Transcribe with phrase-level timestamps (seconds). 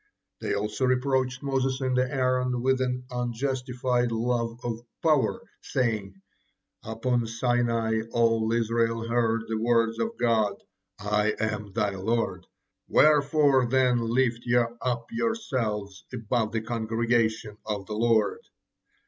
[0.39, 6.19] They also reproached Moses and Aaron with an unjustified love of power, saying:
[6.81, 10.55] "Upon Sinai all Israel heard the words of God,
[10.99, 12.47] 'I am thy Lord.'
[12.87, 18.39] Wherefore then lift ye up yourselves above the congregation of the Lord?"